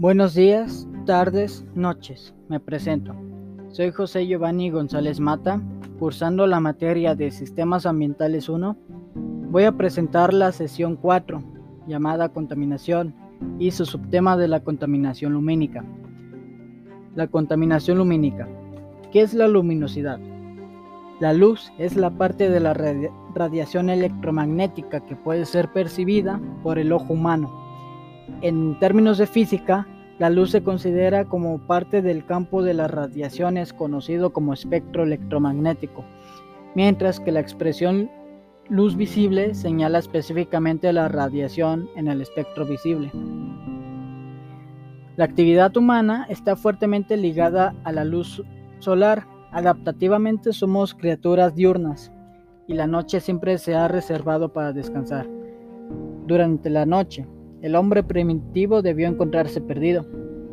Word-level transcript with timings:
Buenos 0.00 0.32
días, 0.32 0.88
tardes, 1.04 1.62
noches. 1.74 2.32
Me 2.48 2.58
presento. 2.58 3.14
Soy 3.68 3.90
José 3.90 4.26
Giovanni 4.26 4.70
González 4.70 5.20
Mata, 5.20 5.60
cursando 5.98 6.46
la 6.46 6.58
materia 6.58 7.14
de 7.14 7.30
Sistemas 7.30 7.84
Ambientales 7.84 8.48
1. 8.48 8.78
Voy 9.50 9.64
a 9.64 9.72
presentar 9.72 10.32
la 10.32 10.52
sesión 10.52 10.96
4, 10.96 11.42
llamada 11.86 12.30
Contaminación, 12.30 13.14
y 13.58 13.72
su 13.72 13.84
subtema 13.84 14.38
de 14.38 14.48
la 14.48 14.60
contaminación 14.60 15.34
lumínica. 15.34 15.84
La 17.14 17.26
contaminación 17.26 17.98
lumínica. 17.98 18.48
¿Qué 19.12 19.20
es 19.20 19.34
la 19.34 19.48
luminosidad? 19.48 20.18
La 21.20 21.34
luz 21.34 21.70
es 21.76 21.94
la 21.94 22.08
parte 22.08 22.48
de 22.48 22.60
la 22.60 22.72
radiación 23.34 23.90
electromagnética 23.90 25.00
que 25.00 25.14
puede 25.14 25.44
ser 25.44 25.70
percibida 25.70 26.40
por 26.62 26.78
el 26.78 26.90
ojo 26.90 27.12
humano 27.12 27.68
en 28.42 28.78
términos 28.78 29.18
de 29.18 29.26
física, 29.26 29.86
la 30.20 30.28
luz 30.28 30.50
se 30.50 30.62
considera 30.62 31.24
como 31.24 31.66
parte 31.66 32.02
del 32.02 32.26
campo 32.26 32.62
de 32.62 32.74
las 32.74 32.90
radiaciones 32.90 33.72
conocido 33.72 34.34
como 34.34 34.52
espectro 34.52 35.02
electromagnético, 35.02 36.04
mientras 36.74 37.20
que 37.20 37.32
la 37.32 37.40
expresión 37.40 38.10
luz 38.68 38.96
visible 38.96 39.54
señala 39.54 39.98
específicamente 39.98 40.92
la 40.92 41.08
radiación 41.08 41.88
en 41.96 42.06
el 42.06 42.20
espectro 42.20 42.66
visible. 42.66 43.10
La 45.16 45.24
actividad 45.24 45.74
humana 45.74 46.26
está 46.28 46.54
fuertemente 46.54 47.16
ligada 47.16 47.74
a 47.84 47.90
la 47.90 48.04
luz 48.04 48.42
solar. 48.78 49.26
Adaptativamente 49.52 50.52
somos 50.52 50.92
criaturas 50.92 51.54
diurnas 51.54 52.12
y 52.68 52.74
la 52.74 52.86
noche 52.86 53.20
siempre 53.20 53.56
se 53.56 53.74
ha 53.74 53.88
reservado 53.88 54.52
para 54.52 54.74
descansar. 54.74 55.26
Durante 56.26 56.68
la 56.68 56.84
noche, 56.84 57.26
el 57.62 57.74
hombre 57.74 58.02
primitivo 58.02 58.82
debió 58.82 59.06
encontrarse 59.06 59.60
perdido. 59.60 60.06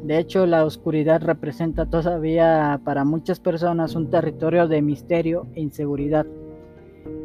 De 0.03 0.19
hecho, 0.19 0.45
la 0.45 0.65
oscuridad 0.65 1.21
representa 1.21 1.85
todavía 1.85 2.81
para 2.83 3.05
muchas 3.05 3.39
personas 3.39 3.95
un 3.95 4.09
territorio 4.09 4.67
de 4.67 4.81
misterio 4.81 5.47
e 5.53 5.61
inseguridad. 5.61 6.25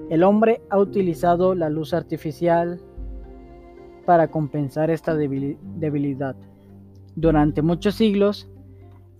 El 0.08 0.22
hombre 0.24 0.60
ha 0.70 0.78
utilizado 0.78 1.54
la 1.54 1.68
luz 1.68 1.94
artificial 1.94 2.80
para 4.04 4.28
compensar 4.28 4.90
esta 4.90 5.14
debilidad. 5.14 6.36
Durante 7.14 7.62
muchos 7.62 7.94
siglos 7.94 8.48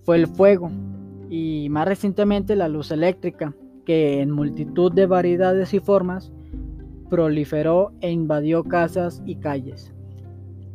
fue 0.03 0.17
el 0.17 0.27
fuego 0.27 0.71
y 1.29 1.67
más 1.69 1.87
recientemente 1.87 2.55
la 2.55 2.67
luz 2.67 2.91
eléctrica, 2.91 3.53
que 3.85 4.21
en 4.21 4.31
multitud 4.31 4.91
de 4.91 5.07
variedades 5.07 5.73
y 5.73 5.79
formas 5.79 6.31
proliferó 7.09 7.91
e 8.01 8.11
invadió 8.11 8.63
casas 8.63 9.21
y 9.25 9.35
calles. 9.35 9.93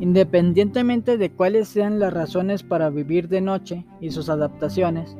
Independientemente 0.00 1.18
de 1.18 1.30
cuáles 1.30 1.68
sean 1.68 1.98
las 1.98 2.12
razones 2.12 2.62
para 2.62 2.90
vivir 2.90 3.28
de 3.28 3.40
noche 3.40 3.84
y 4.00 4.10
sus 4.10 4.28
adaptaciones, 4.28 5.16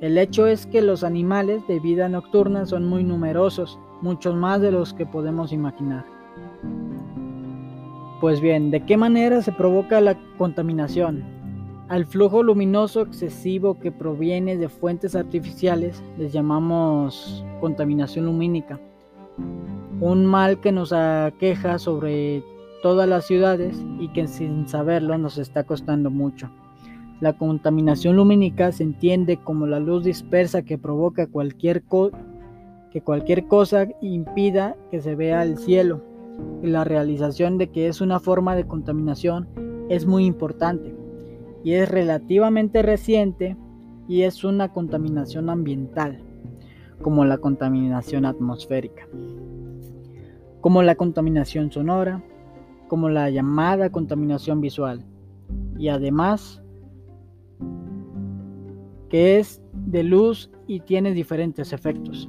el 0.00 0.16
hecho 0.16 0.46
es 0.46 0.66
que 0.66 0.80
los 0.80 1.02
animales 1.02 1.66
de 1.66 1.80
vida 1.80 2.08
nocturna 2.08 2.66
son 2.66 2.86
muy 2.86 3.02
numerosos, 3.02 3.78
muchos 4.00 4.36
más 4.36 4.60
de 4.60 4.70
los 4.70 4.94
que 4.94 5.06
podemos 5.06 5.52
imaginar. 5.52 6.04
Pues 8.20 8.40
bien, 8.40 8.70
¿de 8.70 8.84
qué 8.84 8.96
manera 8.96 9.42
se 9.42 9.52
provoca 9.52 10.00
la 10.00 10.16
contaminación? 10.36 11.24
Al 11.88 12.04
flujo 12.04 12.42
luminoso 12.42 13.00
excesivo 13.00 13.80
que 13.80 13.90
proviene 13.90 14.56
de 14.56 14.68
fuentes 14.68 15.16
artificiales 15.16 16.02
les 16.18 16.32
llamamos 16.32 17.44
contaminación 17.60 18.26
lumínica. 18.26 18.78
Un 20.00 20.26
mal 20.26 20.60
que 20.60 20.70
nos 20.70 20.92
aqueja 20.92 21.78
sobre 21.78 22.44
todas 22.82 23.08
las 23.08 23.26
ciudades 23.26 23.82
y 23.98 24.08
que 24.08 24.26
sin 24.26 24.68
saberlo 24.68 25.18
nos 25.18 25.38
está 25.38 25.64
costando 25.64 26.10
mucho. 26.10 26.50
La 27.20 27.32
contaminación 27.32 28.16
lumínica 28.16 28.70
se 28.70 28.84
entiende 28.84 29.38
como 29.38 29.66
la 29.66 29.80
luz 29.80 30.04
dispersa 30.04 30.62
que 30.62 30.78
provoca 30.78 31.26
cualquier 31.26 31.82
que 32.92 33.00
cualquier 33.02 33.46
cosa 33.46 33.88
impida 34.00 34.76
que 34.90 35.00
se 35.00 35.16
vea 35.16 35.42
el 35.42 35.58
cielo. 35.58 36.02
Y 36.62 36.68
la 36.68 36.84
realización 36.84 37.58
de 37.58 37.70
que 37.70 37.88
es 37.88 38.00
una 38.00 38.20
forma 38.20 38.54
de 38.54 38.66
contaminación 38.66 39.48
es 39.88 40.06
muy 40.06 40.26
importante 40.26 40.94
y 41.64 41.72
es 41.72 41.88
relativamente 41.88 42.82
reciente 42.82 43.56
y 44.06 44.22
es 44.22 44.44
una 44.44 44.72
contaminación 44.72 45.50
ambiental, 45.50 46.22
como 47.02 47.24
la 47.24 47.38
contaminación 47.38 48.24
atmosférica, 48.24 49.08
como 50.60 50.82
la 50.82 50.94
contaminación 50.94 51.72
sonora, 51.72 52.22
como 52.88 53.08
la 53.08 53.30
llamada 53.30 53.90
contaminación 53.90 54.60
visual 54.60 55.04
y 55.78 55.88
además 55.88 56.62
que 59.08 59.38
es 59.38 59.62
de 59.72 60.02
luz 60.02 60.50
y 60.66 60.80
tiene 60.80 61.12
diferentes 61.12 61.72
efectos. 61.72 62.28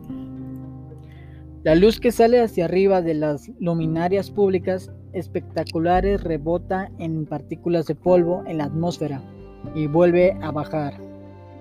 La 1.63 1.75
luz 1.75 1.99
que 1.99 2.11
sale 2.11 2.41
hacia 2.41 2.65
arriba 2.65 3.01
de 3.01 3.15
las 3.15 3.51
luminarias 3.59 4.31
públicas 4.31 4.91
espectaculares 5.11 6.23
rebota 6.23 6.89
en 6.99 7.25
partículas 7.25 7.85
de 7.87 7.95
polvo 7.95 8.43
en 8.47 8.59
la 8.59 8.65
atmósfera 8.65 9.21
y 9.75 9.87
vuelve 9.87 10.37
a 10.41 10.51
bajar. 10.51 10.93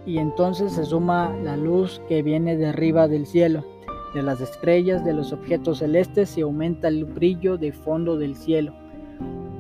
Y 0.07 0.19
entonces 0.19 0.73
se 0.73 0.85
suma 0.85 1.35
la 1.43 1.57
luz 1.57 2.01
que 2.09 2.23
viene 2.23 2.57
de 2.57 2.67
arriba 2.67 3.09
del 3.09 3.27
cielo, 3.27 3.65
de 4.15 4.23
las 4.23 4.41
estrellas, 4.41 5.05
de 5.05 5.15
los 5.15 5.33
objetos 5.33 5.79
celestes 5.79 6.39
y 6.39 6.43
aumenta 6.43 6.89
el 6.89 7.05
brillo 7.05 7.59
de 7.59 7.73
fondo 7.73 8.17
del 8.17 8.37
cielo 8.37 8.73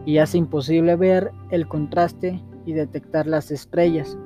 y 0.06 0.18
hace 0.18 0.38
imposible 0.38 0.96
ver 0.96 1.32
el 1.50 1.68
contraste 1.68 2.40
y 2.64 2.72
detectar 2.72 3.26
las 3.26 3.50
estrellas. 3.50 4.16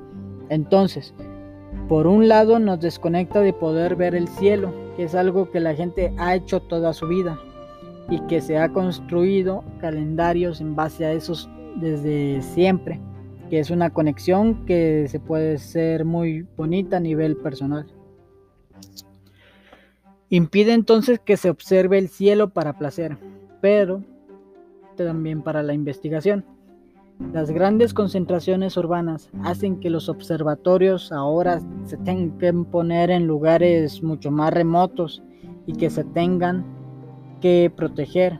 Entonces, 0.49 1.13
por 1.87 2.07
un 2.07 2.27
lado 2.27 2.59
nos 2.59 2.79
desconecta 2.79 3.41
de 3.41 3.53
poder 3.53 3.95
ver 3.95 4.15
el 4.15 4.27
cielo, 4.27 4.73
que 4.95 5.03
es 5.03 5.15
algo 5.15 5.51
que 5.51 5.59
la 5.59 5.75
gente 5.75 6.13
ha 6.17 6.35
hecho 6.35 6.61
toda 6.61 6.93
su 6.93 7.07
vida 7.07 7.39
y 8.09 8.19
que 8.27 8.41
se 8.41 8.57
ha 8.57 8.69
construido 8.69 9.63
calendarios 9.79 10.61
en 10.61 10.75
base 10.75 11.05
a 11.05 11.13
esos 11.13 11.49
desde 11.75 12.41
siempre, 12.41 12.99
que 13.49 13.59
es 13.59 13.69
una 13.69 13.89
conexión 13.89 14.65
que 14.65 15.07
se 15.09 15.19
puede 15.19 15.57
ser 15.57 16.05
muy 16.05 16.45
bonita 16.55 16.97
a 16.97 17.01
nivel 17.01 17.35
personal. 17.37 17.87
Impide 20.29 20.73
entonces 20.73 21.19
que 21.19 21.37
se 21.37 21.49
observe 21.49 21.97
el 21.97 22.09
cielo 22.09 22.49
para 22.49 22.77
placer, 22.77 23.17
pero 23.61 24.03
también 24.95 25.41
para 25.41 25.63
la 25.63 25.73
investigación. 25.73 26.45
Las 27.31 27.51
grandes 27.51 27.93
concentraciones 27.93 28.75
urbanas 28.75 29.29
hacen 29.43 29.79
que 29.79 29.89
los 29.89 30.09
observatorios 30.09 31.11
ahora 31.11 31.61
se 31.85 31.97
tengan 31.97 32.37
que 32.37 32.51
poner 32.53 33.11
en 33.11 33.27
lugares 33.27 34.01
mucho 34.01 34.31
más 34.31 34.53
remotos 34.53 35.23
y 35.65 35.73
que 35.73 35.89
se 35.89 36.03
tengan 36.03 36.65
que 37.39 37.71
proteger, 37.75 38.39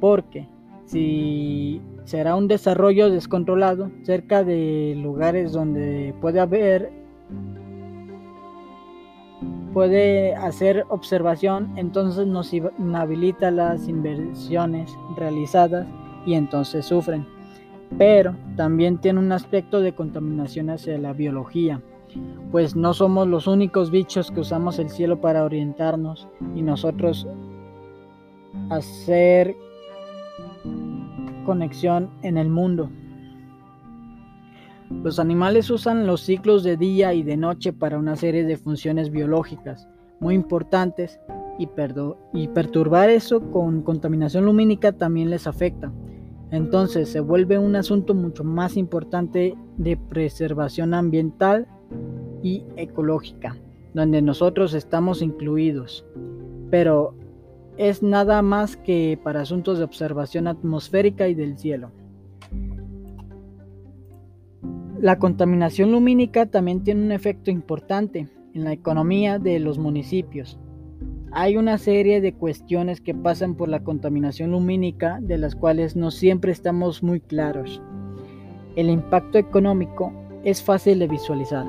porque 0.00 0.48
si 0.84 1.80
será 2.04 2.34
un 2.34 2.48
desarrollo 2.48 3.10
descontrolado 3.10 3.90
cerca 4.02 4.42
de 4.42 4.94
lugares 5.00 5.52
donde 5.52 6.14
puede 6.20 6.40
haber 6.40 6.90
puede 9.72 10.34
hacer 10.34 10.84
observación, 10.88 11.72
entonces 11.76 12.26
nos 12.26 12.52
inhabilita 12.52 13.50
las 13.50 13.88
inversiones 13.88 14.90
realizadas 15.16 15.86
y 16.26 16.34
entonces 16.34 16.86
sufren. 16.86 17.26
pero 17.98 18.36
también 18.56 18.98
tiene 18.98 19.18
un 19.18 19.32
aspecto 19.32 19.80
de 19.80 19.94
contaminación 19.94 20.70
hacia 20.70 20.96
la 20.98 21.12
biología, 21.12 21.80
pues 22.52 22.76
no 22.76 22.94
somos 22.94 23.26
los 23.26 23.46
únicos 23.46 23.90
bichos 23.90 24.30
que 24.30 24.40
usamos 24.40 24.78
el 24.78 24.90
cielo 24.90 25.20
para 25.20 25.44
orientarnos 25.44 26.28
y 26.54 26.62
nosotros 26.62 27.26
hacer 28.70 29.56
conexión 31.44 32.10
en 32.22 32.36
el 32.36 32.48
mundo. 32.48 32.90
Los 35.02 35.18
animales 35.18 35.70
usan 35.70 36.06
los 36.06 36.20
ciclos 36.20 36.62
de 36.62 36.76
día 36.76 37.14
y 37.14 37.22
de 37.22 37.36
noche 37.36 37.72
para 37.72 37.98
una 37.98 38.16
serie 38.16 38.44
de 38.44 38.56
funciones 38.56 39.10
biológicas 39.10 39.88
muy 40.20 40.34
importantes 40.34 41.18
y, 41.58 41.66
perturbar 42.48 43.10
eso 43.10 43.50
con 43.50 43.82
contaminación 43.82 44.46
lumínica 44.46 44.92
también 44.92 45.30
les 45.30 45.46
afecta. 45.46 45.92
Entonces 46.50 47.08
se 47.08 47.20
vuelve 47.20 47.58
un 47.58 47.76
asunto 47.76 48.14
mucho 48.14 48.44
más 48.44 48.76
importante 48.76 49.54
de 49.76 49.96
preservación 49.96 50.94
ambiental 50.94 51.66
y 52.42 52.64
ecológica, 52.76 53.56
donde 53.94 54.22
nosotros 54.22 54.74
estamos 54.74 55.22
incluidos. 55.22 56.04
Pero 56.70 57.14
es 57.76 58.02
nada 58.02 58.42
más 58.42 58.76
que 58.76 59.18
para 59.22 59.42
asuntos 59.42 59.78
de 59.78 59.84
observación 59.84 60.46
atmosférica 60.46 61.28
y 61.28 61.34
del 61.34 61.58
cielo. 61.58 61.92
La 65.00 65.18
contaminación 65.18 65.92
lumínica 65.92 66.44
también 66.44 66.84
tiene 66.84 67.02
un 67.02 67.10
efecto 67.10 67.50
importante 67.50 68.28
en 68.52 68.64
la 68.64 68.74
economía 68.74 69.38
de 69.38 69.58
los 69.58 69.78
municipios. 69.78 70.58
Hay 71.32 71.56
una 71.56 71.78
serie 71.78 72.20
de 72.20 72.34
cuestiones 72.34 73.00
que 73.00 73.14
pasan 73.14 73.54
por 73.54 73.70
la 73.70 73.82
contaminación 73.82 74.50
lumínica 74.50 75.18
de 75.22 75.38
las 75.38 75.56
cuales 75.56 75.96
no 75.96 76.10
siempre 76.10 76.52
estamos 76.52 77.02
muy 77.02 77.18
claros. 77.18 77.80
El 78.76 78.90
impacto 78.90 79.38
económico 79.38 80.12
es 80.44 80.62
fácil 80.62 80.98
de 80.98 81.08
visualizar. 81.08 81.64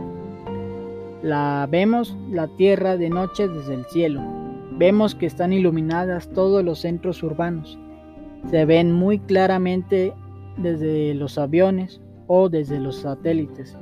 La 1.23 1.65
vemos 1.71 2.17
la 2.29 2.49
Tierra 2.57 2.97
de 2.97 3.09
noche 3.09 3.47
desde 3.47 3.75
el 3.75 3.85
cielo. 3.85 4.21
Vemos 4.73 5.15
que 5.15 5.27
están 5.27 5.53
iluminadas 5.53 6.27
todos 6.33 6.65
los 6.65 6.79
centros 6.79 7.23
urbanos. 7.23 7.79
Se 8.49 8.65
ven 8.65 8.91
muy 8.91 9.19
claramente 9.19 10.13
desde 10.57 11.13
los 11.13 11.37
aviones 11.37 12.01
o 12.33 12.47
desde 12.47 12.79
los 12.79 12.95
satélites. 12.95 13.75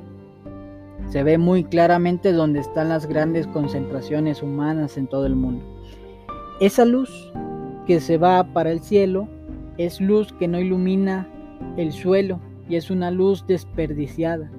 Se 1.09 1.21
ve 1.21 1.37
muy 1.37 1.63
claramente 1.63 2.33
dónde 2.33 2.61
están 2.61 2.89
las 2.89 3.05
grandes 3.05 3.45
concentraciones 3.45 4.41
humanas 4.41 4.97
en 4.97 5.05
todo 5.05 5.27
el 5.27 5.35
mundo. 5.35 5.63
Esa 6.59 6.83
luz 6.83 7.31
que 7.85 7.99
se 7.99 8.17
va 8.17 8.43
para 8.51 8.71
el 8.71 8.79
cielo 8.79 9.29
es 9.77 10.01
luz 10.01 10.33
que 10.33 10.47
no 10.47 10.59
ilumina 10.59 11.29
el 11.77 11.91
suelo 11.91 12.39
y 12.67 12.75
es 12.75 12.89
una 12.89 13.11
luz 13.11 13.45
desperdiciada. 13.45 14.51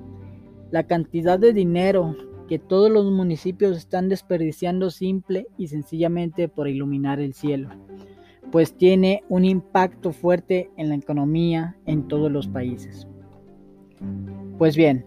La 0.70 0.84
cantidad 0.84 1.40
de 1.40 1.52
dinero 1.52 2.14
que 2.48 2.60
todos 2.60 2.92
los 2.92 3.10
municipios 3.10 3.76
están 3.76 4.08
desperdiciando 4.08 4.90
simple 4.90 5.48
y 5.58 5.66
sencillamente 5.66 6.46
por 6.46 6.68
iluminar 6.68 7.18
el 7.18 7.34
cielo, 7.34 7.70
pues 8.52 8.72
tiene 8.72 9.24
un 9.28 9.44
impacto 9.44 10.12
fuerte 10.12 10.70
en 10.76 10.90
la 10.90 10.94
economía 10.94 11.76
en 11.86 12.06
todos 12.06 12.30
los 12.30 12.46
países. 12.46 13.09
Pues 14.58 14.76
bien, 14.76 15.04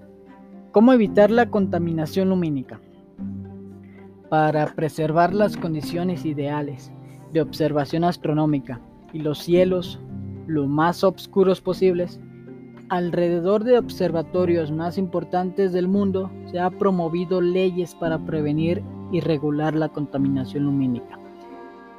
¿cómo 0.71 0.93
evitar 0.93 1.31
la 1.31 1.49
contaminación 1.49 2.29
lumínica? 2.29 2.79
Para 4.29 4.73
preservar 4.73 5.33
las 5.33 5.57
condiciones 5.57 6.25
ideales 6.25 6.91
de 7.31 7.41
observación 7.41 8.03
astronómica 8.03 8.81
y 9.11 9.19
los 9.19 9.39
cielos 9.39 9.99
lo 10.47 10.67
más 10.67 11.03
oscuros 11.03 11.61
posibles, 11.61 12.19
Alrededor 12.89 13.63
de 13.63 13.77
observatorios 13.79 14.71
más 14.71 14.97
importantes 14.97 15.73
del 15.73 15.87
mundo 15.87 16.29
se 16.51 16.59
ha 16.59 16.69
promovido 16.69 17.41
leyes 17.41 17.95
para 17.95 18.19
prevenir 18.19 18.83
y 19.11 19.19
regular 19.19 19.73
la 19.73 19.89
contaminación 19.89 20.65
lumínica. 20.65 21.17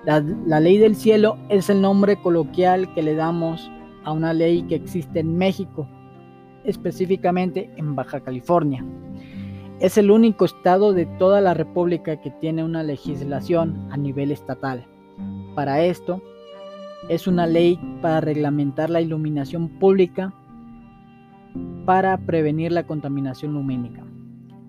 La, 0.05 0.21
la, 0.47 0.61
ley 0.61 0.77
del 0.79 0.95
cielo 0.95 1.39
es 1.49 1.71
el 1.71 1.81
nombre 1.81 2.15
coloquial 2.21 2.93
que 2.95 3.03
le 3.03 3.15
damos 3.15 3.71
a 4.05 4.13
una 4.13 4.35
ley 4.35 4.63
que 4.63 4.75
existe 4.75 5.21
en 5.21 5.37
México, 5.37 5.89
específicamente 6.65 7.71
en 7.77 7.95
Baja 7.95 8.21
California. 8.21 8.85
Es 9.81 9.99
el 9.99 10.11
único 10.11 10.45
estado 10.45 10.93
de 10.93 11.07
toda 11.07 11.41
la 11.41 11.55
República 11.55 12.21
que 12.21 12.31
tiene 12.31 12.65
una 12.65 12.83
legislación 12.83 13.89
a 13.91 13.97
nivel 13.97 14.31
estatal. 14.31 14.87
Para 15.55 15.83
esto, 15.83 16.23
es 17.09 17.27
una 17.27 17.47
ley 17.47 17.79
para 18.01 18.21
reglamentar 18.21 18.91
la 18.91 19.01
iluminación 19.01 19.69
pública 19.69 20.33
para 21.85 22.17
prevenir 22.19 22.73
la 22.73 22.87
contaminación 22.87 23.53
lumínica. 23.53 24.05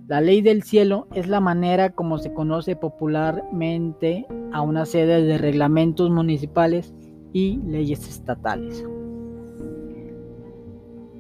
La 0.07 0.21
ley 0.21 0.41
del 0.41 0.63
cielo 0.63 1.07
es 1.15 1.27
la 1.27 1.39
manera 1.39 1.91
como 1.91 2.19
se 2.19 2.33
conoce 2.33 2.75
popularmente 2.75 4.27
a 4.51 4.61
una 4.61 4.85
serie 4.85 5.21
de 5.21 5.37
reglamentos 5.37 6.11
municipales 6.11 6.93
y 7.33 7.57
leyes 7.65 8.07
estatales. 8.07 8.85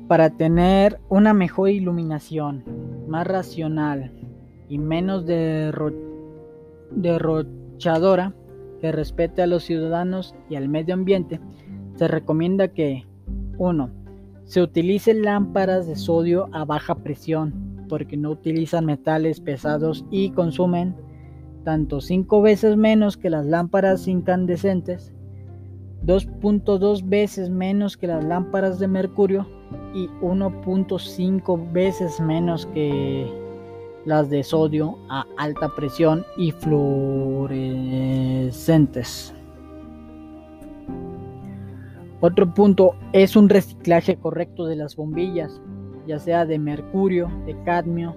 Para 0.07 0.29
tener 0.29 0.99
una 1.09 1.33
mejor 1.33 1.69
iluminación, 1.69 2.63
más 3.07 3.25
racional 3.25 4.11
y 4.69 4.77
menos 4.77 5.25
derrochadora 6.91 8.35
que 8.81 8.91
respete 8.91 9.41
a 9.41 9.47
los 9.47 9.63
ciudadanos 9.63 10.35
y 10.47 10.57
al 10.57 10.69
medio 10.69 10.93
ambiente, 10.93 11.39
se 11.95 12.07
recomienda 12.07 12.67
que 12.67 13.03
1 13.57 13.89
se 14.43 14.61
utilicen 14.61 15.23
lámparas 15.23 15.87
de 15.87 15.95
sodio 15.95 16.49
a 16.51 16.65
baja 16.65 16.93
presión 16.93 17.87
porque 17.89 18.15
no 18.15 18.29
utilizan 18.29 18.85
metales 18.85 19.39
pesados 19.39 20.05
y 20.11 20.29
consumen 20.31 20.95
tanto 21.63 21.99
5 21.99 22.43
veces 22.43 22.77
menos 22.77 23.17
que 23.17 23.31
las 23.31 23.47
lámparas 23.47 24.07
incandescentes, 24.07 25.15
2.2 26.05 27.09
veces 27.09 27.49
menos 27.49 27.97
que 27.97 28.05
las 28.05 28.23
lámparas 28.23 28.77
de 28.77 28.87
mercurio 28.87 29.47
y 29.93 30.07
1.5 30.21 31.71
veces 31.71 32.19
menos 32.19 32.65
que 32.67 33.31
las 34.05 34.29
de 34.29 34.43
sodio 34.43 34.97
a 35.09 35.25
alta 35.37 35.69
presión 35.75 36.23
y 36.37 36.51
fluorescentes. 36.51 39.33
Otro 42.21 42.53
punto 42.53 42.95
es 43.13 43.35
un 43.35 43.49
reciclaje 43.49 44.15
correcto 44.15 44.65
de 44.65 44.75
las 44.75 44.95
bombillas, 44.95 45.59
ya 46.07 46.19
sea 46.19 46.45
de 46.45 46.57
mercurio, 46.57 47.29
de 47.45 47.55
cadmio 47.63 48.15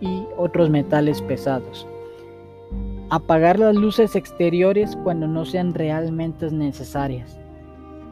y 0.00 0.24
otros 0.36 0.70
metales 0.70 1.20
pesados. 1.22 1.86
Apagar 3.10 3.58
las 3.58 3.76
luces 3.76 4.16
exteriores 4.16 4.96
cuando 5.04 5.28
no 5.28 5.44
sean 5.44 5.74
realmente 5.74 6.50
necesarias. 6.50 7.38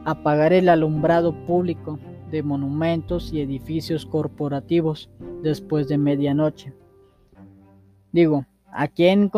Apagar 0.05 0.53
el 0.53 0.69
alumbrado 0.69 1.33
público 1.47 1.99
de 2.31 2.43
monumentos 2.43 3.33
y 3.33 3.41
edificios 3.41 4.07
corporativos 4.07 5.11
después 5.43 5.89
de 5.89 5.99
medianoche. 5.99 6.73
Digo, 8.13 8.47
¿a 8.73 8.89
quién, 8.89 9.31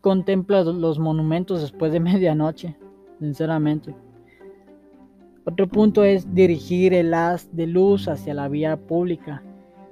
contempla 0.00 0.62
los 0.62 0.98
monumentos 0.98 1.60
después 1.60 1.92
de 1.92 2.00
medianoche? 2.00 2.76
Sinceramente. 3.18 3.94
Otro 5.46 5.68
punto 5.68 6.04
es 6.04 6.34
dirigir 6.34 6.94
el 6.94 7.12
haz 7.12 7.48
de 7.52 7.66
luz 7.66 8.08
hacia 8.08 8.32
la 8.32 8.48
vía 8.48 8.78
pública, 8.78 9.42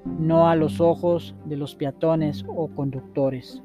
no 0.05 0.49
a 0.49 0.57
los 0.57 0.81
ojos 0.81 1.35
de 1.45 1.57
los 1.57 1.75
peatones 1.75 2.45
o 2.49 2.69
conductores. 2.69 3.63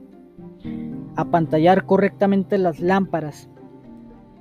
Apantallar 1.15 1.85
correctamente 1.85 2.57
las 2.57 2.79
lámparas. 2.79 3.49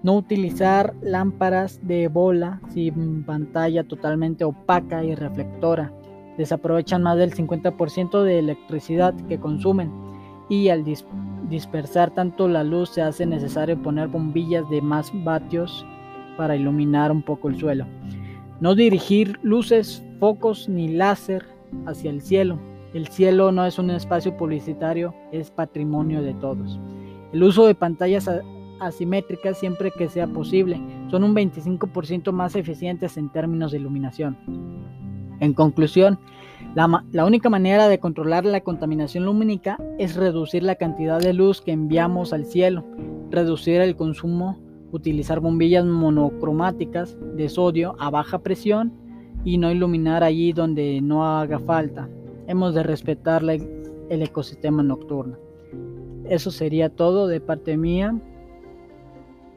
No 0.06 0.14
utilizar 0.14 0.94
lámparas 1.02 1.84
de 1.84 2.06
bola 2.06 2.60
sin 2.68 3.24
pantalla 3.24 3.82
totalmente 3.82 4.44
opaca 4.44 5.02
y 5.02 5.16
reflectora. 5.16 5.92
Desaprovechan 6.38 7.02
más 7.02 7.18
del 7.18 7.34
50% 7.34 8.22
de 8.22 8.38
electricidad 8.38 9.16
que 9.26 9.40
consumen 9.40 9.90
y 10.48 10.68
al 10.68 10.84
dispersar 11.50 12.14
tanto 12.14 12.46
la 12.46 12.62
luz 12.62 12.90
se 12.90 13.02
hace 13.02 13.26
necesario 13.26 13.82
poner 13.82 14.06
bombillas 14.06 14.70
de 14.70 14.80
más 14.80 15.10
vatios 15.24 15.84
para 16.36 16.54
iluminar 16.54 17.10
un 17.10 17.22
poco 17.22 17.48
el 17.48 17.58
suelo. 17.58 17.84
No 18.60 18.76
dirigir 18.76 19.40
luces, 19.42 20.04
focos 20.20 20.68
ni 20.68 20.86
láser 20.86 21.44
hacia 21.84 22.10
el 22.10 22.20
cielo. 22.20 22.60
El 22.94 23.08
cielo 23.08 23.50
no 23.50 23.66
es 23.66 23.76
un 23.76 23.90
espacio 23.90 24.36
publicitario, 24.36 25.16
es 25.32 25.50
patrimonio 25.50 26.22
de 26.22 26.34
todos. 26.34 26.78
El 27.32 27.42
uso 27.42 27.66
de 27.66 27.74
pantallas 27.74 28.30
asimétricas 28.80 29.58
siempre 29.58 29.90
que 29.90 30.08
sea 30.08 30.26
posible 30.26 30.80
son 31.10 31.24
un 31.24 31.34
25% 31.34 32.32
más 32.32 32.56
eficientes 32.56 33.16
en 33.16 33.30
términos 33.30 33.72
de 33.72 33.78
iluminación. 33.78 34.36
En 35.40 35.52
conclusión, 35.54 36.18
la, 36.74 37.24
única 37.24 37.50
manera 37.50 37.88
de 37.88 37.98
controlar 37.98 38.44
la 38.44 38.60
contaminación 38.60 39.24
lumínica 39.24 39.78
es 39.98 40.16
reducir 40.16 40.62
la 40.62 40.76
cantidad 40.76 41.20
de 41.20 41.32
luz 41.32 41.60
que 41.60 41.72
enviamos 41.72 42.32
al 42.32 42.44
cielo, 42.44 42.84
reducir 43.30 43.80
el 43.80 43.96
consumo 43.96 44.58
utilizar 44.92 45.40
bombillas 45.40 45.84
monocromáticas 45.84 47.16
de 47.36 47.48
sodio 47.48 47.96
a 47.98 48.10
baja 48.10 48.38
presión 48.38 48.92
y 49.44 49.58
no 49.58 49.70
iluminar 49.70 50.24
allí 50.24 50.52
donde 50.52 51.00
no 51.00 51.24
haga 51.24 51.58
falta. 51.58 52.08
Hemos 52.46 52.74
de 52.74 52.82
respetar 52.82 53.42
el 53.42 54.22
ecosistema 54.22 54.82
nocturno. 54.82 55.36
Eso 56.28 56.50
sería 56.50 56.88
todo 56.88 57.26
de 57.26 57.40
parte 57.40 57.76
mía. 57.76 58.18